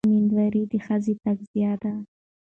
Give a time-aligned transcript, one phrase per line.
[0.13, 1.93] مېندواري د ښځې تقاضا ده.